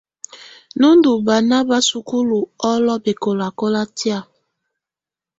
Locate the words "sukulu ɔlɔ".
1.89-2.93